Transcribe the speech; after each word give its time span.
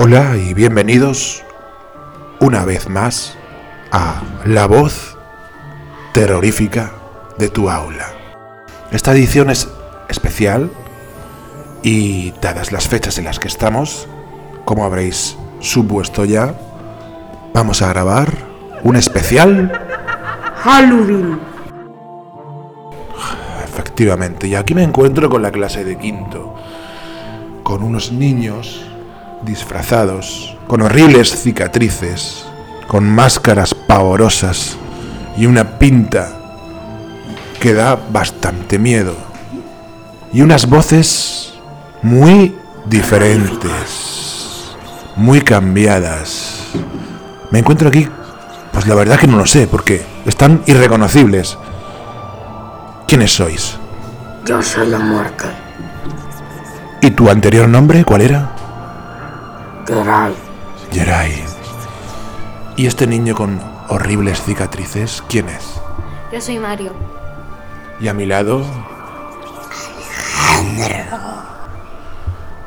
Hola 0.00 0.36
y 0.36 0.54
bienvenidos 0.54 1.42
una 2.38 2.64
vez 2.64 2.88
más 2.88 3.36
a 3.90 4.22
La 4.44 4.68
voz 4.68 5.18
terrorífica 6.12 6.92
de 7.36 7.48
tu 7.48 7.68
aula. 7.68 8.06
Esta 8.92 9.10
edición 9.10 9.50
es 9.50 9.68
especial 10.08 10.70
y 11.82 12.30
dadas 12.40 12.70
las 12.70 12.86
fechas 12.86 13.18
en 13.18 13.24
las 13.24 13.40
que 13.40 13.48
estamos, 13.48 14.06
como 14.64 14.84
habréis 14.84 15.36
supuesto 15.58 16.24
ya, 16.24 16.54
vamos 17.52 17.82
a 17.82 17.88
grabar 17.88 18.32
un 18.84 18.94
especial 18.94 19.84
Halloween. 20.62 21.40
Efectivamente, 23.64 24.46
y 24.46 24.54
aquí 24.54 24.74
me 24.74 24.84
encuentro 24.84 25.28
con 25.28 25.42
la 25.42 25.50
clase 25.50 25.84
de 25.84 25.98
quinto, 25.98 26.54
con 27.64 27.82
unos 27.82 28.12
niños 28.12 28.88
disfrazados, 29.42 30.56
con 30.66 30.82
horribles 30.82 31.30
cicatrices, 31.42 32.44
con 32.86 33.08
máscaras 33.08 33.74
pavorosas 33.74 34.76
y 35.36 35.46
una 35.46 35.78
pinta 35.78 36.32
que 37.60 37.74
da 37.74 37.98
bastante 38.10 38.78
miedo, 38.78 39.14
y 40.32 40.42
unas 40.42 40.68
voces 40.68 41.54
muy 42.02 42.54
diferentes, 42.86 44.74
muy 45.16 45.40
cambiadas. 45.40 46.68
Me 47.50 47.60
encuentro 47.60 47.88
aquí, 47.88 48.08
pues 48.72 48.86
la 48.86 48.94
verdad 48.94 49.18
que 49.18 49.26
no 49.26 49.38
lo 49.38 49.46
sé, 49.46 49.66
porque 49.66 50.04
están 50.26 50.62
irreconocibles. 50.66 51.58
¿Quiénes 53.06 53.34
sois? 53.34 53.76
Yo 54.44 54.62
soy 54.62 54.88
la 54.88 54.98
muerte. 54.98 55.44
¿Y 57.00 57.10
tu 57.10 57.30
anterior 57.30 57.68
nombre 57.68 58.04
cuál 58.04 58.22
era? 58.22 58.57
Geray. 59.88 60.34
Jerai. 60.92 61.44
¿Y 62.76 62.86
este 62.86 63.06
niño 63.06 63.34
con 63.34 63.60
horribles 63.88 64.42
cicatrices, 64.42 65.22
quién 65.28 65.48
es? 65.48 65.80
Yo 66.32 66.40
soy 66.40 66.58
Mario. 66.58 66.92
Y 67.98 68.08
a 68.08 68.14
mi 68.14 68.26
lado... 68.26 68.64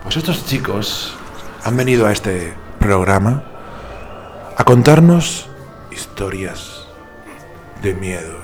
Pues 0.04 0.18
estos 0.18 0.46
chicos 0.46 1.16
han 1.64 1.78
venido 1.78 2.08
a 2.08 2.12
este 2.12 2.54
programa 2.80 3.44
a 4.58 4.64
contarnos 4.64 5.48
historias 5.92 6.88
de 7.82 7.94
miedo, 7.94 8.40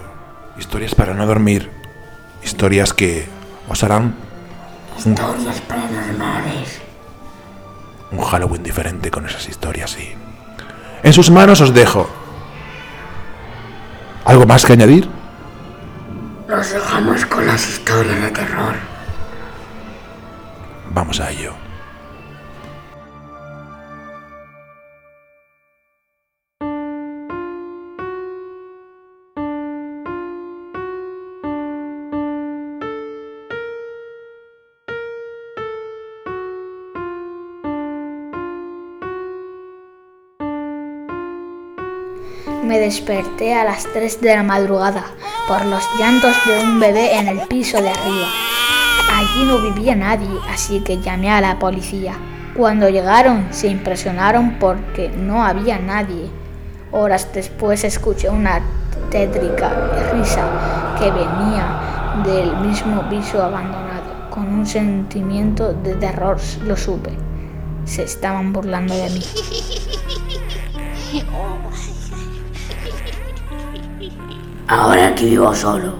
historias 0.57 0.95
para 0.95 1.13
no 1.13 1.25
dormir, 1.25 1.71
historias 2.43 2.93
que 2.93 3.27
os 3.67 3.83
harán 3.83 4.15
Historias 4.97 5.61
paranormales. 5.61 6.86
Un 8.11 8.21
Halloween 8.21 8.63
diferente 8.63 9.11
con 9.11 9.25
esas 9.25 9.47
historias 9.47 9.97
y 9.99 10.15
en 11.03 11.13
sus 11.13 11.29
manos 11.29 11.61
os 11.61 11.73
dejo. 11.73 12.09
¿Algo 14.25 14.45
más 14.45 14.65
que 14.65 14.73
añadir? 14.73 15.07
Nos 16.47 16.71
dejamos 16.71 17.25
con 17.25 17.45
las 17.45 17.69
historias 17.69 18.21
de 18.21 18.31
terror. 18.31 18.75
Vamos 20.89 21.19
a 21.19 21.31
ello. 21.31 21.66
Me 42.67 42.79
desperté 42.79 43.55
a 43.55 43.63
las 43.63 43.85
3 43.93 44.19
de 44.19 44.35
la 44.35 44.43
madrugada 44.43 45.05
por 45.47 45.63
los 45.63 45.81
llantos 45.97 46.35
de 46.45 46.59
un 46.59 46.81
bebé 46.81 47.15
en 47.15 47.29
el 47.29 47.47
piso 47.47 47.81
de 47.81 47.89
arriba. 47.89 48.27
Allí 49.09 49.45
no 49.45 49.59
vivía 49.59 49.95
nadie, 49.95 50.27
así 50.49 50.81
que 50.81 50.99
llamé 50.99 51.31
a 51.31 51.39
la 51.39 51.59
policía. 51.59 52.15
Cuando 52.57 52.89
llegaron 52.89 53.47
se 53.51 53.69
impresionaron 53.69 54.59
porque 54.59 55.07
no 55.07 55.45
había 55.45 55.79
nadie. 55.79 56.29
Horas 56.91 57.29
después 57.33 57.85
escuché 57.85 58.29
una 58.29 58.61
tétrica 59.11 59.71
risa 60.11 60.95
que 60.99 61.09
venía 61.09 62.19
del 62.25 62.53
mismo 62.57 63.07
piso 63.07 63.41
abandonado. 63.41 64.29
Con 64.29 64.45
un 64.53 64.65
sentimiento 64.65 65.71
de 65.71 65.95
terror 65.95 66.37
lo 66.65 66.75
supe. 66.75 67.11
Se 67.85 68.03
estaban 68.03 68.51
burlando 68.51 68.93
de 68.93 69.09
mí. 69.09 69.23
Ahora 74.69 75.15
que 75.15 75.23
vivo 75.23 75.55
solo. 75.55 75.93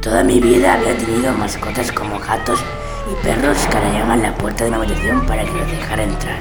Toda 0.00 0.24
mi 0.24 0.40
vida 0.40 0.72
había 0.72 0.96
tenido 0.96 1.30
mascotas 1.34 1.92
como 1.92 2.18
gatos 2.18 2.58
y 3.06 3.22
perros 3.22 3.58
que 3.66 3.76
arañaban 3.76 4.22
la 4.22 4.34
puerta 4.34 4.64
de 4.64 4.70
mi 4.70 4.76
habitación 4.76 5.26
para 5.26 5.44
que 5.44 5.52
los 5.52 5.70
dejara 5.70 6.04
entrar. 6.04 6.38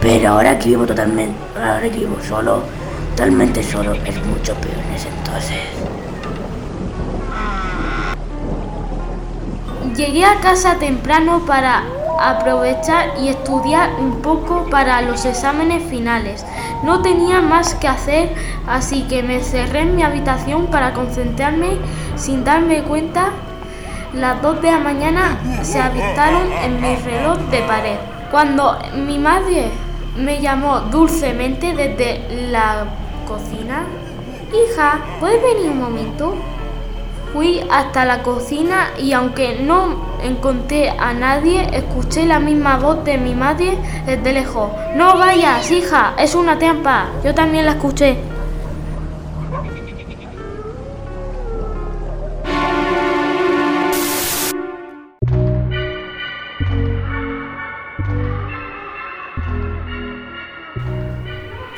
Pero 0.00 0.30
ahora 0.30 0.58
que 0.58 0.70
vivo 0.70 0.86
totalmente, 0.86 1.36
ahora 1.54 1.82
que 1.82 1.98
vivo 1.98 2.16
solo, 2.26 2.62
totalmente 3.10 3.62
solo, 3.62 3.92
es 3.92 4.24
mucho 4.24 4.54
peor 4.54 4.78
en 4.88 4.94
ese 4.94 5.08
entonces. 5.08 5.60
Llegué 9.94 10.24
a 10.24 10.40
casa 10.40 10.76
temprano 10.76 11.44
para 11.46 11.84
aprovechar 12.20 13.14
y 13.20 13.28
estudiar 13.28 13.90
un 13.98 14.22
poco 14.22 14.66
para 14.70 15.02
los 15.02 15.24
exámenes 15.24 15.82
finales. 15.84 16.44
No 16.82 17.02
tenía 17.02 17.40
más 17.40 17.74
que 17.74 17.88
hacer, 17.88 18.34
así 18.66 19.02
que 19.02 19.22
me 19.22 19.36
encerré 19.36 19.80
en 19.80 19.96
mi 19.96 20.02
habitación 20.02 20.66
para 20.66 20.92
concentrarme 20.92 21.78
sin 22.16 22.44
darme 22.44 22.82
cuenta. 22.82 23.30
Las 24.14 24.40
2 24.40 24.62
de 24.62 24.70
la 24.70 24.78
mañana 24.78 25.38
se 25.62 25.80
avistaron 25.80 26.50
en 26.52 26.80
mi 26.80 26.96
reloj 26.96 27.38
de 27.50 27.60
pared. 27.62 27.96
Cuando 28.30 28.78
mi 28.94 29.18
madre 29.18 29.70
me 30.16 30.40
llamó 30.40 30.80
dulcemente 30.80 31.74
desde 31.74 32.50
la 32.50 32.86
cocina, 33.26 33.84
hija, 34.52 35.00
¿puedes 35.20 35.42
venir 35.42 35.70
un 35.70 35.80
momento? 35.80 36.34
Fui 37.32 37.60
hasta 37.70 38.04
la 38.04 38.22
cocina 38.22 38.90
y 38.98 39.12
aunque 39.12 39.58
no 39.60 40.16
encontré 40.22 40.90
a 40.90 41.12
nadie, 41.12 41.68
escuché 41.72 42.24
la 42.24 42.40
misma 42.40 42.78
voz 42.78 43.04
de 43.04 43.18
mi 43.18 43.34
madre 43.34 43.76
desde 44.06 44.32
lejos. 44.32 44.70
No 44.94 45.18
vayas, 45.18 45.70
hija, 45.70 46.14
es 46.18 46.34
una 46.34 46.58
trampa. 46.58 47.06
Yo 47.24 47.34
también 47.34 47.66
la 47.66 47.72
escuché. 47.72 48.16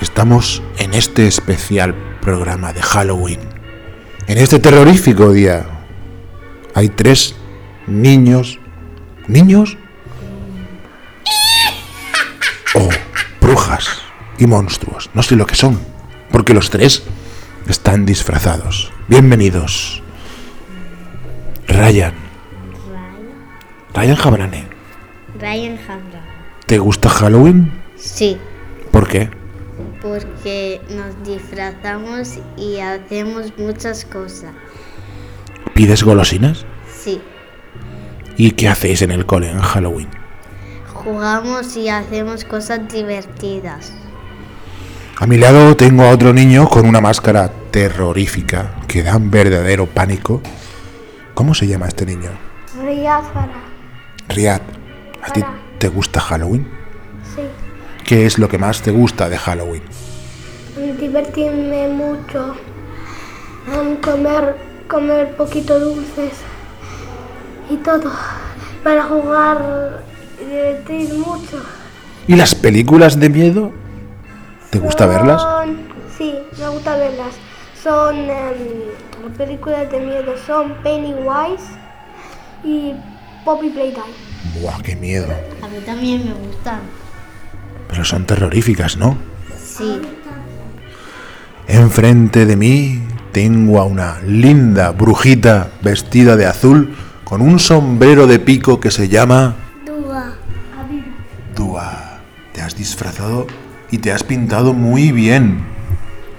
Estamos 0.01 0.63
en 0.79 0.95
este 0.95 1.29
especial 1.29 1.95
programa 2.21 2.73
de 2.73 2.83
Halloween. 2.83 3.48
En 4.28 4.37
este 4.37 4.59
terrorífico 4.59 5.33
día 5.33 5.65
hay 6.75 6.91
tres 6.91 7.34
niños. 7.87 8.59
¿Niños? 9.27 9.78
O 12.75 12.88
brujas 13.41 13.88
y 14.38 14.47
monstruos. 14.47 15.09
No 15.15 15.22
sé 15.22 15.34
lo 15.34 15.47
que 15.47 15.55
son. 15.55 15.81
Porque 16.31 16.53
los 16.53 16.69
tres 16.69 17.05
están 17.69 18.05
disfrazados. 18.05 18.93
Bienvenidos. 19.09 20.03
Ryan. 21.67 22.12
Ryan 23.94 24.17
Jabrane. 24.17 24.67
Ryan 25.41 25.79
Hamra. 25.88 26.23
¿Te 26.67 26.79
gusta 26.79 27.08
Halloween? 27.08 27.73
Sí, 27.97 28.37
¿Por 28.91 29.08
qué? 29.08 29.31
Porque 30.00 30.81
nos 30.91 31.23
disfrazamos 31.25 32.39
y 32.56 32.79
hacemos 32.79 33.53
muchas 33.59 34.05
cosas. 34.05 34.53
¿Pides 35.75 36.03
golosinas? 36.03 36.65
Sí, 36.93 37.21
¿Y 38.37 38.53
qué 38.53 38.69
hacéis 38.69 39.03
en 39.03 39.11
el 39.11 39.27
cole 39.27 39.50
en 39.50 39.59
Halloween? 39.59 40.09
jugamos 41.05 41.77
y 41.77 41.89
hacemos 41.89 42.45
cosas 42.45 42.81
divertidas. 42.89 43.93
A 45.19 45.27
mi 45.27 45.37
lado 45.37 45.77
tengo 45.77 46.05
a 46.05 46.11
otro 46.11 46.33
niño 46.33 46.69
con 46.69 46.87
una 46.87 47.01
máscara 47.01 47.51
terrorífica 47.71 48.75
que 48.87 49.03
da 49.03 49.17
un 49.17 49.31
verdadero 49.31 49.87
pánico. 49.87 50.43
¿Cómo 51.35 51.55
se 51.55 51.67
llama 51.67 51.89
este 51.89 52.05
niño? 52.06 52.31
Riyad. 54.29 54.61
¿A 55.23 55.33
ti 55.33 55.43
te 55.79 55.89
gusta 55.89 56.21
Halloween? 56.21 56.69
Sí, 57.35 57.43
¿Qué 58.08 58.25
es 58.25 58.38
lo 58.38 58.49
que 58.49 58.56
más 58.56 58.81
te 58.81 58.90
gusta 58.90 59.28
de 59.28 59.37
Halloween? 59.37 59.82
divertirme 60.99 61.88
mucho, 61.88 62.55
em, 63.70 63.96
comer, 63.96 64.56
comer 64.88 65.37
poquito 65.37 65.78
dulces 65.78 66.32
y 67.69 67.76
todo, 67.76 68.10
para 68.82 69.02
jugar 69.02 70.05
y 70.40 70.44
divertir 70.46 71.19
mucho. 71.19 71.62
¿Y 72.26 72.34
las 72.37 72.55
películas 72.55 73.20
de 73.20 73.28
miedo? 73.28 73.72
¿Te 74.70 74.78
gusta 74.78 75.05
verlas? 75.05 75.43
Sí, 76.16 76.34
me 76.58 76.69
gusta 76.70 76.96
verlas. 76.96 77.34
Son 77.82 78.16
em, 78.16 78.31
las 79.22 79.37
películas 79.37 79.90
de 79.93 80.00
miedo, 80.00 80.32
son 80.46 80.72
Pennywise 80.82 81.69
y 82.64 82.94
Poppy 83.44 83.69
Playtime. 83.69 84.14
Buah, 84.62 84.81
qué 84.82 84.96
miedo. 84.96 85.26
A 85.60 85.69
mí 85.69 85.78
también 85.84 86.25
me 86.25 86.32
gustan. 86.32 86.81
Pero 87.88 88.05
son 88.05 88.26
terroríficas, 88.26 88.96
¿no? 88.96 89.17
Sí. 89.64 90.00
Enfrente 91.67 92.46
de 92.46 92.56
mí 92.56 93.02
tengo 93.32 93.79
a 93.81 93.85
una 93.85 94.20
linda 94.23 94.90
brujita 94.93 95.70
vestida 95.82 96.37
de 96.37 96.46
azul 96.46 96.94
con 97.25 97.43
un 97.43 97.58
sombrero 97.58 98.26
de 98.26 98.38
pico 98.38 98.81
que 98.81 98.90
se 98.90 99.08
llama 99.08 99.55
Dúa. 99.85 100.35
Dua. 101.55 102.20
Te 102.52 102.62
has 102.62 102.75
disfrazado 102.76 103.46
y 103.91 103.99
te 103.99 104.12
has 104.12 104.25
pintado 104.25 104.73
muy 104.73 105.12
bien. 105.12 105.64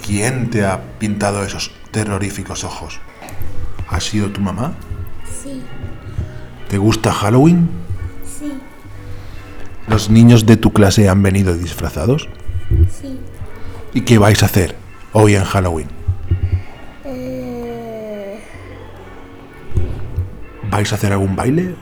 ¿Quién 0.04 0.50
te 0.50 0.64
ha 0.64 0.80
pintado 0.98 1.44
esos 1.44 1.72
terroríficos 1.90 2.64
ojos? 2.64 3.00
¿Ha 3.88 4.00
sido 4.00 4.30
tu 4.30 4.40
mamá? 4.40 4.74
Sí, 5.42 5.62
¿Te 6.68 6.78
gusta 6.78 7.12
Halloween? 7.12 7.68
Sí, 9.90 9.94
¿Los 9.94 10.10
niños 10.10 10.46
de 10.46 10.56
tu 10.56 10.72
clase 10.72 11.08
han 11.08 11.22
venido 11.22 11.54
disfrazados? 11.56 12.28
sí. 13.00 13.18
¿Y 13.92 14.02
qué 14.02 14.18
vais 14.18 14.40
a 14.44 14.46
hacer 14.46 14.76
hoy 15.12 15.34
en 15.34 15.42
Halloween? 15.42 15.88
Eh, 17.04 18.38
¿Vais 20.70 20.92
a 20.92 20.94
hacer 20.94 21.12
algún 21.12 21.34
baile? 21.34 21.74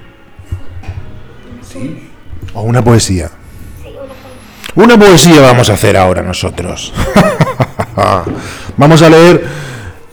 Sí. 1.61 2.09
¿O 2.55 2.63
una 2.63 2.83
poesía? 2.83 3.31
Una 4.75 4.99
poesía 4.99 5.43
vamos 5.43 5.69
a 5.69 5.75
hacer 5.75 5.99
ahora 5.99 6.23
nosotros. 6.23 6.95
vamos 8.79 9.03
a 9.03 9.11
leer 9.11 9.45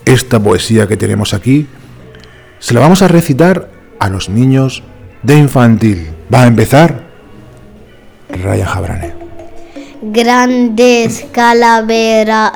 esta 0.04 0.38
poesía 0.38 0.86
que 0.86 0.98
tenemos 0.98 1.32
aquí. 1.32 1.66
Se 2.58 2.74
la 2.74 2.80
vamos 2.80 3.00
a 3.00 3.08
recitar 3.08 3.70
a 3.98 4.10
los 4.10 4.28
niños 4.28 4.82
de 5.22 5.38
infantil. 5.38 6.10
Va 6.32 6.42
a 6.42 6.46
empezar 6.46 7.05
Ryan 8.42 8.66
Jabrane. 8.66 9.14
Grandes 10.02 11.24
calaveras 11.32 12.52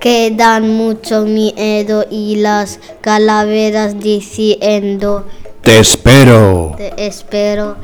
que 0.00 0.30
dan 0.30 0.68
mucho 0.76 1.22
miedo 1.22 2.04
y 2.10 2.36
las 2.36 2.78
calaveras 3.00 3.98
diciendo 3.98 5.26
Te 5.62 5.78
espero. 5.78 6.74
te 6.76 6.92
espero. 7.06 7.76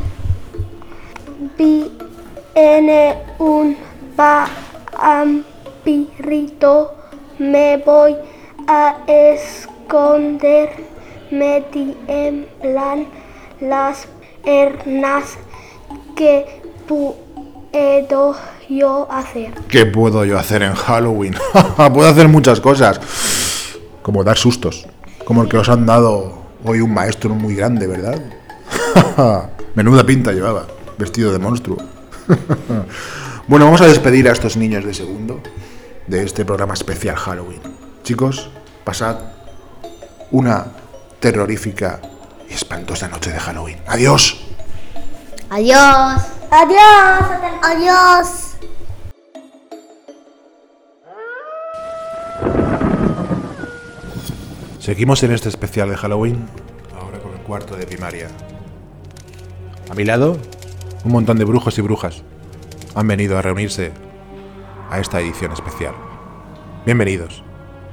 viene 1.56 3.16
un 3.38 3.76
vampirito, 4.96 6.94
me 7.38 7.78
voy 7.78 8.16
a 8.66 8.98
esconder, 9.06 10.70
me 11.30 11.62
tiemblan 11.72 13.06
las 13.60 14.06
hernas 14.44 15.38
que 16.14 16.59
puedo 16.90 18.34
yo 18.68 19.06
hacer. 19.10 19.54
¿Qué 19.68 19.86
puedo 19.86 20.24
yo 20.24 20.38
hacer 20.38 20.62
en 20.62 20.74
Halloween? 20.74 21.36
puedo 21.94 22.08
hacer 22.08 22.28
muchas 22.28 22.60
cosas. 22.60 23.00
Como 24.02 24.24
dar 24.24 24.36
sustos. 24.36 24.86
Como 25.24 25.42
el 25.42 25.48
que 25.48 25.56
os 25.56 25.68
han 25.68 25.86
dado 25.86 26.42
hoy 26.64 26.80
un 26.80 26.92
maestro 26.92 27.34
muy 27.34 27.54
grande, 27.54 27.86
¿verdad? 27.86 28.20
Menuda 29.74 30.04
pinta 30.04 30.32
llevaba, 30.32 30.66
vestido 30.98 31.32
de 31.32 31.38
monstruo. 31.38 31.76
bueno, 33.46 33.66
vamos 33.66 33.80
a 33.82 33.86
despedir 33.86 34.28
a 34.28 34.32
estos 34.32 34.56
niños 34.56 34.84
de 34.84 34.92
segundo 34.92 35.40
de 36.08 36.24
este 36.24 36.44
programa 36.44 36.74
especial 36.74 37.14
Halloween. 37.14 37.60
Chicos, 38.02 38.50
pasad 38.82 39.16
una 40.32 40.66
terrorífica 41.20 42.00
y 42.48 42.54
espantosa 42.54 43.06
noche 43.06 43.30
de 43.30 43.38
Halloween. 43.38 43.78
Adiós. 43.86 44.40
Adiós. 45.50 46.39
Adiós. 46.52 47.24
Adiós. 47.62 48.56
Seguimos 54.80 55.22
en 55.22 55.30
este 55.30 55.48
especial 55.48 55.90
de 55.90 55.96
Halloween, 55.96 56.44
ahora 57.00 57.20
con 57.20 57.32
el 57.32 57.38
cuarto 57.42 57.76
de 57.76 57.86
primaria. 57.86 58.28
A 59.90 59.94
mi 59.94 60.04
lado, 60.04 60.36
un 61.04 61.12
montón 61.12 61.38
de 61.38 61.44
brujos 61.44 61.78
y 61.78 61.82
brujas 61.82 62.24
han 62.96 63.06
venido 63.06 63.38
a 63.38 63.42
reunirse 63.42 63.92
a 64.90 64.98
esta 64.98 65.20
edición 65.20 65.52
especial. 65.52 65.94
Bienvenidos, 66.84 67.44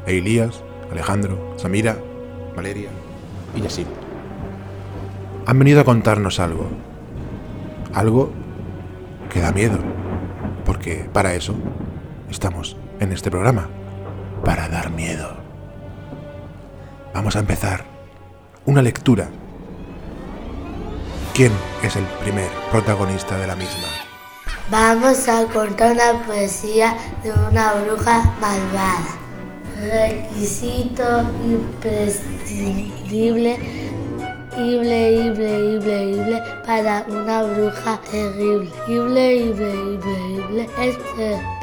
Elías, 0.07 0.63
Alejandro, 0.91 1.53
Samira, 1.57 1.99
Valeria 2.55 2.89
y 3.55 3.61
Yasin. 3.61 3.87
Han 5.45 5.59
venido 5.59 5.81
a 5.81 5.85
contarnos 5.85 6.39
algo, 6.39 6.67
algo 7.93 8.31
que 9.29 9.39
da 9.39 9.51
miedo, 9.51 9.79
porque 10.65 11.09
para 11.13 11.33
eso 11.33 11.55
estamos 12.29 12.77
en 12.99 13.11
este 13.11 13.31
programa, 13.31 13.69
para 14.43 14.67
dar 14.69 14.89
miedo. 14.89 15.35
Vamos 17.13 17.35
a 17.35 17.39
empezar 17.39 17.85
una 18.65 18.81
lectura. 18.81 19.29
¿Quién 21.33 21.51
es 21.83 21.95
el 21.95 22.03
primer 22.23 22.49
protagonista 22.71 23.37
de 23.37 23.47
la 23.47 23.55
misma? 23.55 23.87
Vamos 24.69 25.29
a 25.29 25.45
contar 25.45 25.93
una 25.93 26.25
poesía 26.25 26.97
de 27.23 27.31
una 27.31 27.73
bruja 27.73 28.33
malvada. 28.41 29.17
Requisito 29.79 31.21
imprescindible, 31.45 33.59
ible, 34.57 35.11
ible, 35.13 35.73
ible, 35.75 36.03
ible, 36.11 36.43
para 36.65 37.05
una 37.07 37.43
bruja 37.43 37.99
terrible. 38.11 38.69
Ible, 38.87 39.35
ible, 39.35 39.69
ible, 39.69 40.15
ible, 40.35 40.69
es 40.81 40.97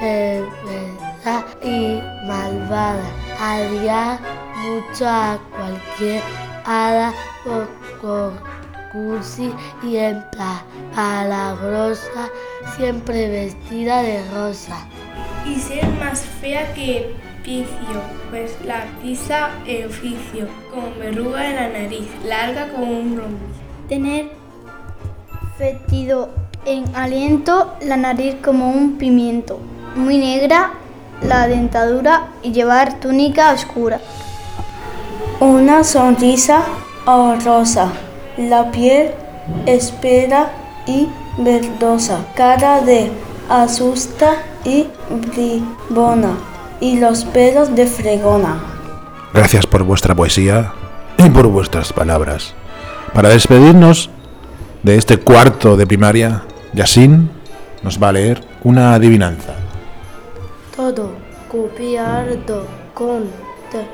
perversa 0.01 1.45
y 1.63 2.01
malvada. 2.27 3.05
Haría 3.41 4.19
mucho 4.63 5.09
a 5.09 5.39
cualquier 5.57 6.23
hada 6.65 7.13
por 7.45 7.69
cursi 8.93 9.53
y 9.83 9.97
en 9.97 10.25
palagrosa, 10.95 12.31
siempre 12.77 13.29
vestida 13.29 14.03
de 14.03 14.23
rosa. 14.31 14.87
y 15.47 15.57
ser 15.57 15.87
más 16.01 16.23
fea 16.41 16.73
que 16.73 17.15
Picio, 17.45 18.01
pues 18.31 18.57
la 18.65 18.87
pisa 19.03 19.51
el 19.67 19.87
oficio, 19.87 20.49
con 20.73 20.99
verruga 20.99 21.47
en 21.47 21.57
la 21.57 21.69
nariz, 21.69 22.09
larga 22.25 22.69
como 22.73 22.91
un 22.91 23.19
rombo. 23.19 23.39
Tener 23.87 24.31
fetido 25.59 26.31
en 26.65 26.85
aliento 26.97 27.75
la 27.83 27.99
nariz 27.99 28.37
como 28.43 28.71
un 28.71 28.97
pimiento, 28.97 29.59
muy 29.95 30.17
negra 30.17 30.73
la 31.23 31.47
dentadura 31.47 32.29
y 32.43 32.53
llevar 32.53 32.99
túnica 32.99 33.53
oscura. 33.53 34.01
Una 35.41 35.85
sonrisa 35.85 36.63
horrorosa, 37.05 37.93
la 38.39 38.71
piel 38.71 39.11
espera 39.67 40.51
y 40.87 41.09
verdosa, 41.37 42.25
cara 42.35 42.81
de 42.81 43.11
asusta 43.51 44.37
y 44.65 44.87
bribona, 45.11 46.37
y 46.81 46.99
los 46.99 47.25
pelos 47.25 47.75
de 47.75 47.87
fregona. 47.87 48.57
Gracias 49.33 49.67
por 49.67 49.83
vuestra 49.83 50.15
poesía 50.15 50.73
y 51.19 51.29
por 51.31 51.47
vuestras 51.49 51.93
palabras. 51.93 52.55
Para 53.13 53.29
despedirnos 53.29 54.11
de 54.83 54.97
este 54.97 55.19
cuarto 55.19 55.77
de 55.77 55.87
primaria, 55.87 56.43
Yasin 56.73 57.31
nos 57.83 58.03
va 58.03 58.09
a 58.09 58.13
leer 58.13 58.45
una 58.63 58.95
adivinanza. 58.95 59.55
Todo 60.75 61.13
cubierto 61.51 62.67
con 62.95 63.29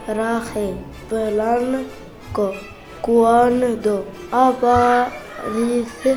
traje 0.06 0.74
blanco 1.10 2.52
cuando 3.00 4.04
aparece 4.30 6.16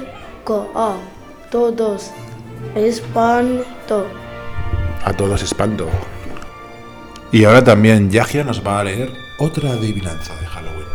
a 0.76 0.96
todos 1.50 2.12
espanto. 2.76 4.06
A 5.06 5.14
todos 5.14 5.42
espanto. 5.44 5.88
Y 7.34 7.46
ahora 7.46 7.64
también 7.64 8.12
Yagia 8.12 8.44
nos 8.44 8.66
va 8.66 8.80
a 8.80 8.84
leer 8.84 9.12
otra 9.40 9.72
adivinanza 9.72 10.36
de 10.36 10.46
Halloween. 10.46 10.86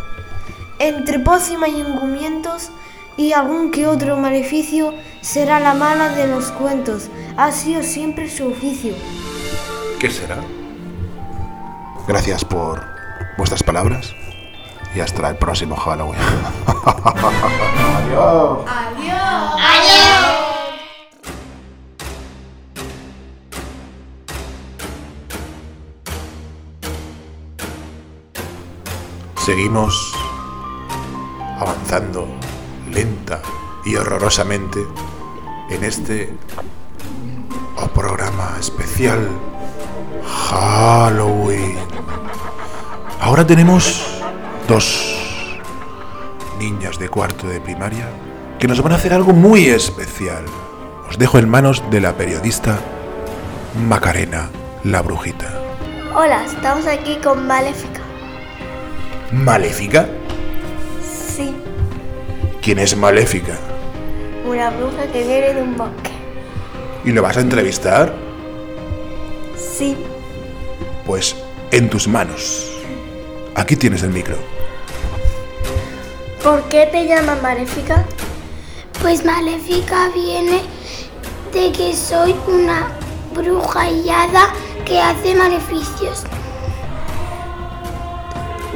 Entre 0.78 1.18
pócima 1.18 1.66
y 1.66 1.80
engumientos 1.80 2.70
y 3.16 3.32
algún 3.32 3.72
que 3.72 3.88
otro 3.88 4.16
maleficio 4.16 4.94
será 5.20 5.58
la 5.58 5.74
mala 5.74 6.10
de 6.10 6.28
los 6.28 6.52
cuentos. 6.52 7.08
Ha 7.36 7.50
sido 7.50 7.82
siempre 7.82 8.30
su 8.30 8.46
oficio. 8.46 8.94
¿Qué 9.98 10.10
será? 10.10 10.36
Gracias 12.06 12.44
por 12.44 12.86
vuestras 13.36 13.64
palabras 13.64 14.14
y 14.94 15.00
hasta 15.00 15.28
el 15.30 15.36
próximo 15.38 15.74
Halloween. 15.74 16.20
Adiós. 18.06 18.60
Adiós. 18.64 19.67
Seguimos 29.48 30.12
avanzando 31.58 32.28
lenta 32.92 33.40
y 33.82 33.96
horrorosamente 33.96 34.78
en 35.70 35.84
este 35.84 36.36
programa 37.94 38.56
especial 38.60 39.26
Halloween. 40.50 41.78
Ahora 43.22 43.46
tenemos 43.46 44.20
dos 44.68 45.16
niñas 46.58 46.98
de 46.98 47.08
cuarto 47.08 47.46
de 47.48 47.58
primaria 47.58 48.06
que 48.58 48.68
nos 48.68 48.82
van 48.82 48.92
a 48.92 48.96
hacer 48.96 49.14
algo 49.14 49.32
muy 49.32 49.68
especial. 49.68 50.44
Os 51.08 51.16
dejo 51.16 51.38
en 51.38 51.48
manos 51.48 51.82
de 51.90 52.02
la 52.02 52.12
periodista 52.18 52.78
Macarena, 53.88 54.50
la 54.84 55.00
brujita. 55.00 55.58
Hola, 56.14 56.44
estamos 56.44 56.84
aquí 56.84 57.16
con 57.24 57.46
Maléfica. 57.46 57.97
¿Maléfica? 59.32 60.06
Sí, 61.02 61.54
¿Quién 62.62 62.78
es 62.78 62.96
Maléfica? 62.96 63.56
una 64.46 64.70
bruja 64.70 65.06
que 65.12 65.24
viene 65.24 65.52
de 65.54 65.62
un 65.62 65.76
bosque. 65.76 66.10
¿Y 67.04 67.12
lo 67.12 67.20
vas 67.22 67.36
a 67.36 67.40
entrevistar? 67.40 68.14
Sí, 69.56 69.96
Pues 71.06 71.36
en 71.70 71.88
tus 71.90 72.08
manos. 72.08 72.70
Aquí 73.54 73.76
tienes 73.76 74.02
el 74.02 74.10
micro. 74.10 74.36
¿por 76.42 76.62
qué 76.68 76.88
te 76.90 77.06
llaman 77.06 77.42
Maléfica? 77.42 78.04
Pues 79.02 79.22
maléfica 79.24 80.08
viene 80.14 80.62
de 81.52 81.72
que 81.72 81.94
soy 81.94 82.34
una 82.46 82.88
bruja 83.34 83.90
y 83.90 84.08
hada 84.08 84.48
que 84.86 84.98
hace 84.98 85.34
maleficios. 85.34 86.24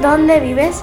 ¿Dónde 0.02 0.40
vives? 0.40 0.82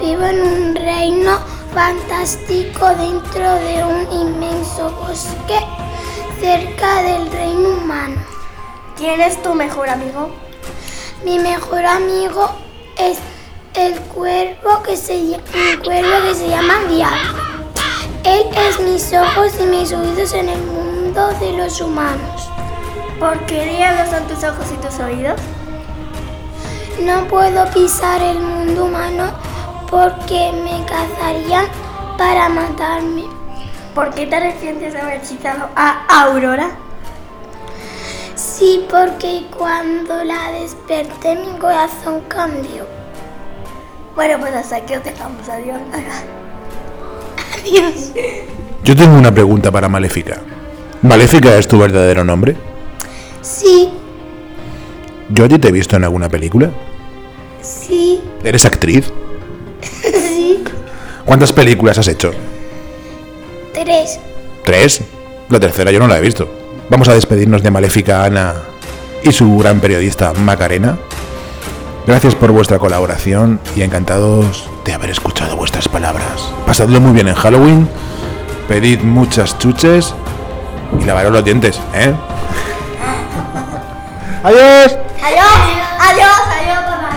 Vivo 0.00 0.22
en 0.24 0.40
un 0.40 0.74
reino 0.74 1.38
fantástico 1.74 2.88
dentro 2.96 3.54
de 3.56 3.84
un 3.84 4.10
inmenso 4.10 4.90
bosque 4.92 5.58
cerca 6.40 7.02
del 7.02 7.30
reino 7.30 7.68
humano. 7.68 8.16
¿Quién 8.96 9.20
es 9.20 9.42
tu 9.42 9.52
mejor 9.52 9.90
amigo? 9.90 10.30
Mi 11.22 11.38
mejor 11.38 11.84
amigo 11.84 12.48
es 12.96 13.18
el 13.74 14.00
cuervo 14.00 14.82
que 14.82 14.96
se, 14.96 15.14
un 15.14 15.82
cuervo 15.84 16.28
que 16.28 16.34
se 16.34 16.48
llama 16.48 16.78
Diablo. 16.88 17.42
Él 18.24 18.46
es 18.56 18.80
mis 18.80 19.12
ojos 19.12 19.52
y 19.60 19.64
mis 19.64 19.92
oídos 19.92 20.32
en 20.32 20.48
el 20.48 20.62
mundo 20.62 21.28
de 21.40 21.52
los 21.52 21.78
humanos. 21.82 22.48
¿Por 23.20 23.38
qué 23.44 23.66
diablos 23.66 24.08
son 24.08 24.26
tus 24.28 24.42
ojos 24.44 24.64
y 24.72 24.76
tus 24.86 24.98
oídos? 24.98 25.38
No 27.04 27.26
puedo 27.28 27.64
pisar 27.70 28.20
el 28.22 28.40
mundo 28.40 28.86
humano 28.86 29.30
porque 29.90 30.52
me 30.52 30.84
cazarían 30.84 31.66
para 32.16 32.48
matarme. 32.48 33.24
¿Por 33.94 34.12
qué 34.14 34.26
te 34.26 34.36
arrepientes 34.36 34.92
de 34.92 35.00
haber 35.00 35.20
hechizado 35.22 35.68
a 35.76 36.04
Aurora? 36.22 36.70
Sí, 38.34 38.86
porque 38.90 39.46
cuando 39.56 40.24
la 40.24 40.52
desperté 40.52 41.36
mi 41.36 41.58
corazón 41.58 42.22
cambió. 42.28 42.86
Bueno, 44.14 44.38
pues 44.40 44.54
hasta 44.54 44.76
aquí 44.76 44.94
os 44.94 45.04
dejamos. 45.04 45.48
Adiós. 45.48 45.78
Adiós. 47.60 48.12
Yo 48.82 48.96
tengo 48.96 49.16
una 49.16 49.32
pregunta 49.32 49.70
para 49.70 49.88
Maléfica. 49.88 50.40
¿Maléfica 51.02 51.56
es 51.56 51.68
tu 51.68 51.78
verdadero 51.78 52.24
nombre? 52.24 52.56
Sí, 53.40 53.90
¿Yo 55.30 55.44
a 55.44 55.48
ti 55.48 55.58
te 55.58 55.68
he 55.68 55.72
visto 55.72 55.96
en 55.96 56.04
alguna 56.04 56.28
película? 56.28 56.70
sí, 57.60 58.20
¿Eres 58.44 58.64
actriz? 58.64 59.12
sí. 60.02 60.62
¿Cuántas 61.24 61.52
películas 61.52 61.98
has 61.98 62.08
hecho? 62.08 62.30
Tres. 63.74 64.18
¿Tres? 64.64 65.02
La 65.50 65.60
tercera 65.60 65.90
yo 65.90 65.98
no 65.98 66.06
la 66.08 66.18
he 66.18 66.20
visto. 66.20 66.48
Vamos 66.88 67.08
a 67.08 67.14
despedirnos 67.14 67.62
de 67.62 67.70
Maléfica 67.70 68.24
Ana 68.24 68.54
y 69.22 69.32
su 69.32 69.58
gran 69.58 69.80
periodista 69.80 70.32
Macarena. 70.34 70.98
Gracias 72.06 72.34
por 72.34 72.52
vuestra 72.52 72.78
colaboración 72.78 73.60
y 73.76 73.82
encantados 73.82 74.68
de 74.86 74.94
haber 74.94 75.10
escuchado 75.10 75.56
vuestras 75.56 75.88
palabras. 75.88 76.50
Pasadlo 76.66 77.00
muy 77.00 77.12
bien 77.12 77.28
en 77.28 77.34
Halloween, 77.34 77.88
pedid 78.66 79.00
muchas 79.00 79.58
chuches 79.58 80.14
y 80.98 81.04
lavaros 81.04 81.32
los 81.32 81.44
dientes, 81.44 81.78
¿eh? 81.94 82.14
¡Adiós! 84.48 84.96
Adiós. 85.22 85.56
Adiós. 86.08 86.40
Adiós. 86.56 86.82
papá. 86.88 87.10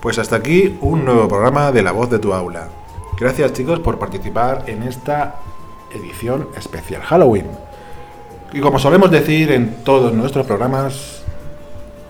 Pues 0.00 0.18
hasta 0.18 0.36
aquí 0.36 0.78
un 0.80 1.04
nuevo 1.04 1.28
programa 1.28 1.72
de 1.72 1.82
La 1.82 1.92
Voz 1.92 2.08
de 2.10 2.18
tu 2.18 2.32
Aula. 2.32 2.68
Gracias 3.18 3.52
chicos 3.52 3.80
por 3.80 3.98
participar 3.98 4.64
en 4.66 4.82
esta 4.84 5.34
edición 5.94 6.48
especial 6.56 7.02
Halloween. 7.02 7.46
Y 8.52 8.60
como 8.60 8.78
solemos 8.78 9.10
decir 9.10 9.52
en 9.52 9.84
todos 9.84 10.12
nuestros 10.12 10.46
programas, 10.46 11.22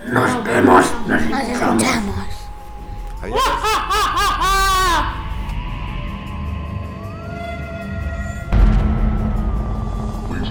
Nos 0.07 0.45
vemos, 0.45 0.87
nos 1.07 1.23
Nos 1.23 1.41
escuchamos. 1.41 1.85
adiós. 3.23 3.41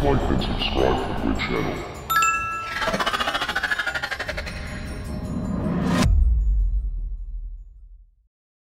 Like 0.01 0.29
and 0.29 0.41
subscribe 0.41 0.95
to 1.21 1.27
the 1.27 1.35
channel. 1.41 1.88